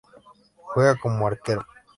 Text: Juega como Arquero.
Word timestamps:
Juega 0.73 0.95
como 0.99 1.27
Arquero. 1.27 1.63